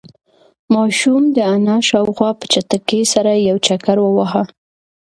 ماشوم 0.73 1.23
د 1.35 1.37
انا 1.55 1.77
شاوخوا 1.89 2.29
په 2.39 2.45
چټکۍ 2.53 3.01
سره 3.13 3.31
یو 3.47 3.57
چکر 3.67 3.97
وواهه. 4.01 4.43